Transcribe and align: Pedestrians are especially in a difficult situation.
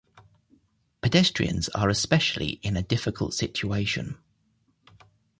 Pedestrians 1.01 1.69
are 1.75 1.87
especially 1.87 2.53
in 2.63 2.75
a 2.75 2.81
difficult 2.81 3.35
situation. 3.35 4.17